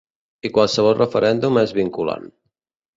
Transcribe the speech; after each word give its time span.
I 0.49 0.49
qualsevol 0.55 0.97
referèndum 0.97 1.63
és 1.67 1.77
vinculant. 1.85 2.31